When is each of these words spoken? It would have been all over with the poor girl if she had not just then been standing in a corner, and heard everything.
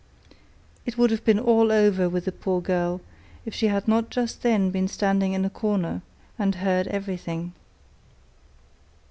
It 0.83 0.97
would 0.97 1.11
have 1.11 1.23
been 1.23 1.37
all 1.39 1.71
over 1.71 2.09
with 2.09 2.25
the 2.25 2.31
poor 2.31 2.59
girl 2.59 3.01
if 3.45 3.53
she 3.53 3.67
had 3.67 3.87
not 3.87 4.09
just 4.09 4.41
then 4.41 4.71
been 4.71 4.87
standing 4.87 5.33
in 5.33 5.45
a 5.45 5.49
corner, 5.51 6.01
and 6.39 6.55
heard 6.55 6.87
everything. 6.87 7.53